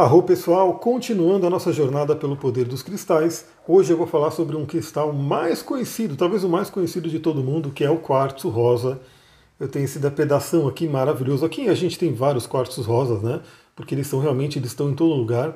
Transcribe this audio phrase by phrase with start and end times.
[0.00, 4.56] Arro pessoal, continuando a nossa jornada pelo poder dos cristais, hoje eu vou falar sobre
[4.56, 8.48] um cristal mais conhecido, talvez o mais conhecido de todo mundo, que é o quartzo
[8.48, 8.98] rosa.
[9.60, 11.44] Eu tenho esse da pedação aqui maravilhoso.
[11.44, 13.42] Aqui a gente tem vários quartzos rosas, né?
[13.76, 15.54] Porque eles são realmente, eles estão em todo lugar.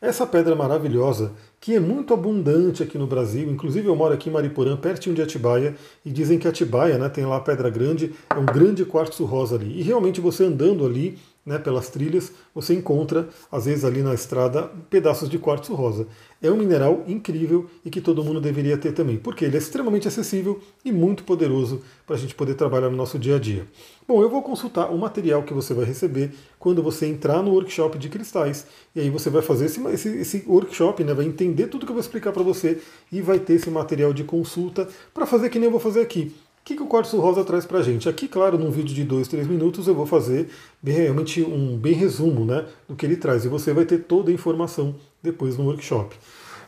[0.00, 1.30] Essa pedra maravilhosa,
[1.60, 5.22] que é muito abundante aqui no Brasil, inclusive eu moro aqui em Mariporã, pertinho de
[5.22, 9.24] Atibaia, e dizem que Atibaia, né, tem lá a Pedra Grande, é um grande quartzo
[9.24, 9.78] rosa ali.
[9.78, 14.70] E realmente você andando ali, né, pelas trilhas, você encontra, às vezes ali na estrada,
[14.88, 16.06] pedaços de quartzo rosa.
[16.40, 20.08] É um mineral incrível e que todo mundo deveria ter também, porque ele é extremamente
[20.08, 23.66] acessível e muito poderoso para a gente poder trabalhar no nosso dia a dia.
[24.06, 27.98] Bom, eu vou consultar o material que você vai receber quando você entrar no workshop
[27.98, 31.86] de cristais, e aí você vai fazer esse, esse, esse workshop, né, vai entender tudo
[31.86, 35.48] que eu vou explicar para você e vai ter esse material de consulta para fazer
[35.50, 36.34] que nem eu vou fazer aqui
[36.64, 38.08] o que, que o quartzo rosa traz para a gente?
[38.08, 40.48] Aqui, claro, num vídeo de 2, 3 minutos eu vou fazer
[40.82, 44.34] realmente um bem resumo né, do que ele traz e você vai ter toda a
[44.34, 46.16] informação depois no workshop.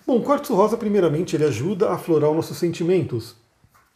[0.06, 3.36] Bom, o quartzo rosa, primeiramente, ele ajuda a aflorar os nossos sentimentos.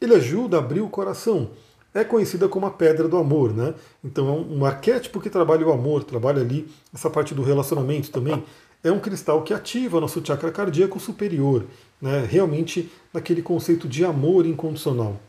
[0.00, 1.50] Ele ajuda a abrir o coração.
[1.92, 3.74] É conhecida como a pedra do amor, né?
[4.02, 8.42] Então é um, arquétipo que trabalha o amor, trabalha ali essa parte do relacionamento também.
[8.82, 11.66] É um cristal que ativa nosso chakra cardíaco superior,
[12.00, 12.26] né?
[12.26, 15.20] realmente naquele conceito de amor incondicional.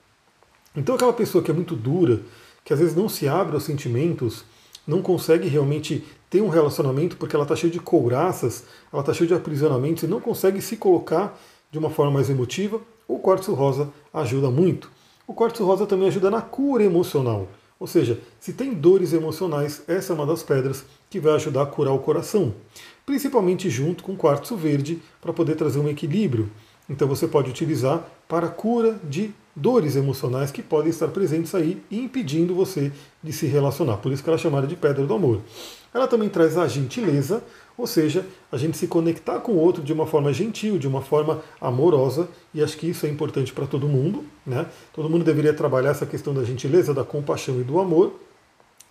[0.75, 2.22] Então aquela pessoa que é muito dura,
[2.64, 4.45] que às vezes não se abre aos sentimentos,
[4.88, 9.28] não consegue realmente ter um relacionamento porque ela está cheia de couraças, ela está cheia
[9.28, 11.38] de aprisionamentos e não consegue se colocar
[11.69, 14.89] de uma forma mais emotiva, o quartzo rosa ajuda muito.
[15.28, 17.47] O quartzo rosa também ajuda na cura emocional.
[17.80, 21.66] Ou seja, se tem dores emocionais, essa é uma das pedras que vai ajudar a
[21.66, 22.53] curar o coração.
[23.06, 26.50] Principalmente junto com o quartzo verde, para poder trazer um equilíbrio.
[26.89, 32.55] Então você pode utilizar para cura de dores emocionais que podem estar presentes aí impedindo
[32.55, 33.97] você de se relacionar.
[33.97, 35.41] Por isso que ela é chamada de pedra do amor.
[35.94, 37.44] Ela também traz a gentileza,
[37.77, 41.02] ou seja, a gente se conectar com o outro de uma forma gentil, de uma
[41.02, 44.23] forma amorosa, e acho que isso é importante para todo mundo.
[44.45, 44.66] Né?
[44.94, 48.13] Todo mundo deveria trabalhar essa questão da gentileza, da compaixão e do amor.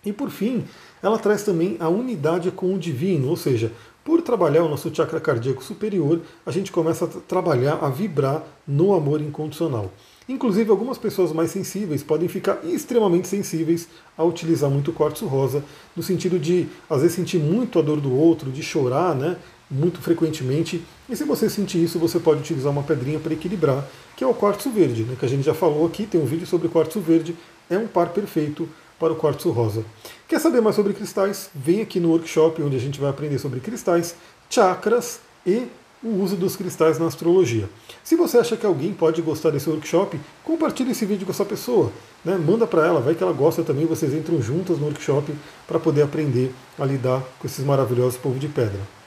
[0.03, 0.63] E por fim,
[1.01, 3.71] ela traz também a unidade com o divino, ou seja,
[4.03, 8.95] por trabalhar o nosso chakra cardíaco superior, a gente começa a trabalhar, a vibrar no
[8.95, 9.91] amor incondicional.
[10.31, 15.61] Inclusive, algumas pessoas mais sensíveis podem ficar extremamente sensíveis a utilizar muito quartzo rosa,
[15.93, 19.35] no sentido de, às vezes, sentir muito a dor do outro, de chorar, né?
[19.69, 20.81] Muito frequentemente.
[21.09, 24.33] E se você sentir isso, você pode utilizar uma pedrinha para equilibrar, que é o
[24.33, 27.35] quartzo verde, né, que a gente já falou aqui, tem um vídeo sobre quartzo verde,
[27.69, 29.83] é um par perfeito para o quartzo rosa.
[30.29, 31.49] Quer saber mais sobre cristais?
[31.53, 34.15] Vem aqui no workshop onde a gente vai aprender sobre cristais,
[34.49, 35.67] chakras e
[36.03, 37.69] o uso dos cristais na astrologia.
[38.03, 41.91] Se você acha que alguém pode gostar desse workshop, compartilhe esse vídeo com essa pessoa.
[42.25, 42.37] Né?
[42.37, 45.33] Manda para ela, vai que ela gosta também, vocês entram juntas no workshop
[45.67, 49.00] para poder aprender a lidar com esses maravilhosos povos de pedra.